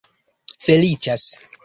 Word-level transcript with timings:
feliĉas 0.69 1.27